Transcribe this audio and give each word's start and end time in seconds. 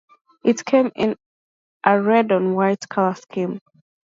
It 0.43 0.65
came 0.65 0.91
in 0.95 1.15
a 1.85 2.01
red-on-white 2.01 2.89
color 2.89 3.13
scheme. 3.13 3.59